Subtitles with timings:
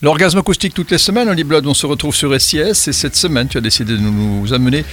[0.00, 3.48] L'orgasme acoustique toutes les semaines, Oli Blood, on se retrouve sur SIS et cette semaine
[3.48, 4.84] tu as décidé de nous amener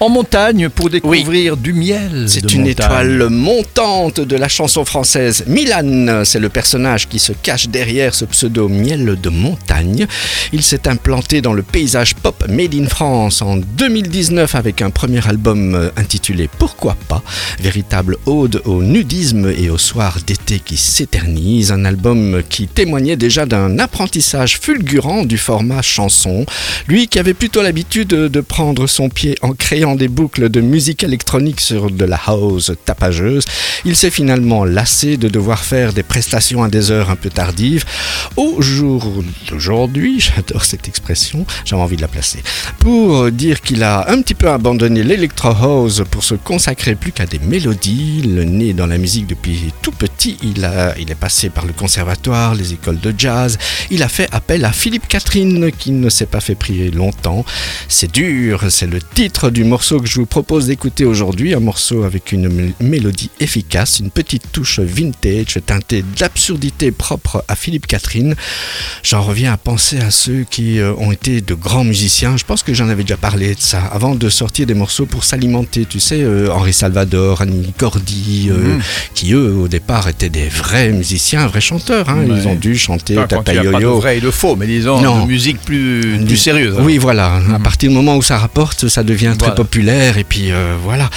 [0.00, 2.24] en montagne pour découvrir du miel.
[2.26, 5.44] C'est une étoile montante de la chanson française.
[5.46, 10.06] Milan, c'est le personnage qui se cache derrière ce pseudo miel de montagne.
[10.52, 15.26] Il s'est implanté dans le paysage pop Made in France en 2019 avec un premier
[15.26, 17.22] album intitulé Pourquoi pas?
[17.60, 21.70] Véritable ode au nudisme et au soir d'été qui s'éternise.
[21.70, 26.44] Un album qui témoignait déjà d'un apprentissage fulgurant du format chanson.
[26.88, 31.02] Lui qui avait plutôt l'habitude de prendre son pied en créant des boucles de musique
[31.02, 33.44] électronique sur de la house tapageuse,
[33.84, 37.84] il s'est finalement lassé de devoir faire des prestations à des heures un peu tardives.
[38.36, 42.42] Au jour d'aujourd'hui, j'adore cette expression, j'avais envie de la placer,
[42.78, 47.26] pour dire qu'il a un petit peu abandonné l'électro house pour se consacrer plus qu'à
[47.26, 51.50] des mélodies, le nez dans la musique depuis tout petit, il, a, il est passé
[51.50, 53.58] par le conservatoire, les écoles de jazz,
[53.90, 57.44] il a fait appel à Philippe Catherine qui ne s'est pas fait prier longtemps.
[57.88, 62.02] C'est dur, c'est le titre du morceau que je vous propose d'écouter aujourd'hui, un morceau
[62.02, 68.34] avec une mélodie efficace, une petite touche vintage teintée d'absurdité propre à Philippe Catherine.
[69.02, 72.36] J'en reviens à penser à ceux qui euh, ont été de grands musiciens.
[72.36, 75.24] Je pense que j'en avais déjà parlé de ça avant de sortir des morceaux pour
[75.24, 75.86] s'alimenter.
[75.88, 78.80] Tu sais, euh, Henri Salvador, Annie Cordy, euh, mhm.
[79.14, 82.10] qui eux au départ étaient des vrais musiciens, vrais chanteurs.
[82.10, 82.26] Hein.
[82.28, 83.72] Ils ont dû chanter enfin, Tata Yo-Yo.
[83.72, 86.76] Pas de vrai et de faux, mais disons de musique plus, plus sérieuse.
[86.78, 86.82] Hein.
[86.84, 87.36] Oui, voilà.
[87.36, 87.62] À mhm.
[87.62, 91.08] partir du moment où ça rapporte, ça devient très populaire et puis euh, voilà.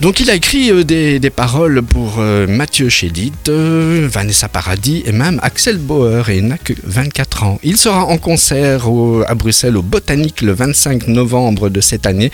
[0.00, 5.12] Donc il a écrit euh, des, des, paroles pour euh, Mathieu Chédid, Vanessa Paradis et
[5.12, 7.60] même Axel Bauer et il n'a que 24 ans.
[7.62, 12.32] Il sera en concert au, à Bruxelles au Botanique le 25 novembre de cette année.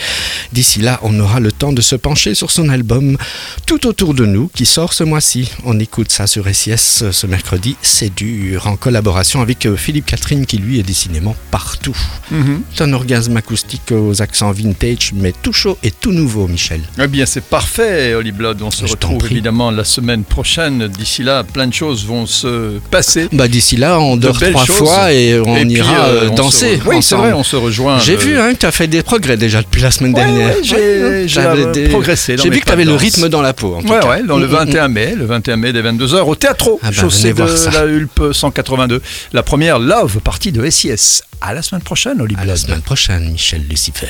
[0.55, 3.19] D'ici là, on aura le temps de se pencher sur son album
[3.66, 5.50] Tout autour de nous qui sort ce mois-ci.
[5.64, 10.56] On écoute ça sur SIS ce mercredi, c'est dur, en collaboration avec Philippe Catherine qui
[10.56, 11.96] lui est décidément partout.
[12.30, 12.62] Mhm.
[12.74, 16.81] C'est un orgasme acoustique aux accents vintage mais tout chaud et tout nouveau, Michel.
[17.03, 18.62] Eh bien, c'est parfait, Holly Blood.
[18.62, 20.86] On se retrouve évidemment la semaine prochaine.
[20.86, 23.29] D'ici là, plein de choses vont se passer.
[23.33, 26.79] Bah, d'ici là, on dort trois fois et on ira euh, danser.
[26.86, 27.98] Oui, c'est vrai, on se rejoint.
[27.98, 30.55] J'ai vu hein, que tu as fait des progrès déjà depuis la semaine dernière.
[30.63, 32.36] j'ai progressé.
[32.41, 33.74] J'ai vu que tu avais le rythme dans la peau.
[33.74, 34.95] En tout ouais, dans le 21 mm, mm, mm.
[34.95, 37.42] mai, le 21 mai des 22h au Théâtre, ah bah, chaussée de
[37.73, 39.02] la Hulpe 182.
[39.33, 41.23] La première Love partie de SIS.
[41.41, 44.07] À la semaine prochaine, Holly À la semaine prochaine, Michel Lucifer.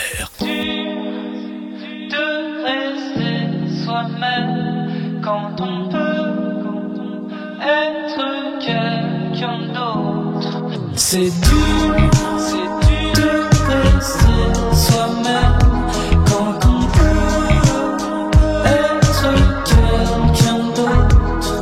[5.60, 7.28] On peut
[7.60, 10.62] être quelqu'un d'autre.
[10.94, 11.96] C'est dur,
[12.38, 14.42] c'est dur de rester
[14.72, 15.58] soi-même
[16.26, 17.50] quand on peut
[18.66, 19.24] être
[19.64, 21.60] quelqu'un d'autre.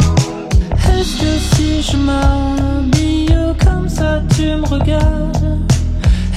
[0.93, 3.35] Est-ce que si je m'habille
[3.65, 5.61] comme ça tu me regardes?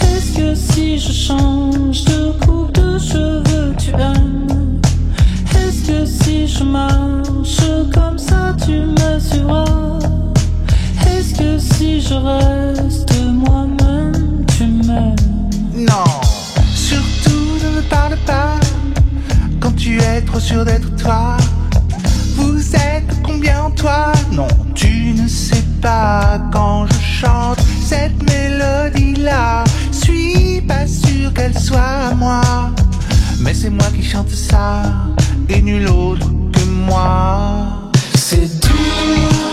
[0.01, 2.09] Est-ce que si je change
[7.93, 9.99] comme ça, tu me suivras.
[11.07, 15.15] Est-ce que si je reste moi-même, tu m'aimes?
[15.75, 16.05] Non,
[16.75, 18.59] surtout ne me parle pas
[19.59, 21.37] quand tu es trop sûr d'être toi.
[22.35, 24.11] Vous êtes combien toi?
[24.31, 29.63] Non, tu ne sais pas quand je chante cette mélodie-là.
[29.91, 32.41] Suis pas sûr qu'elle soit à moi,
[33.41, 34.83] mais c'est moi qui chante ça
[35.47, 36.27] et nul autre
[36.79, 37.91] moi.
[38.15, 39.48] C'est dur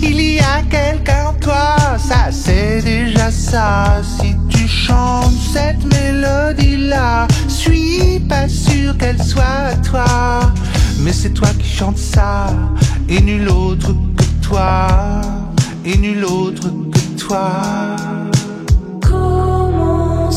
[0.00, 4.00] Il y a quelqu'un en toi, ça c'est déjà ça.
[4.02, 10.04] Si tu chantes cette mélodie-là, suis pas sûr qu'elle soit toi.
[11.00, 12.46] Mais c'est toi qui chantes ça,
[13.08, 14.86] et nul autre que toi,
[15.84, 17.50] et nul autre que toi.
[19.00, 20.30] Comment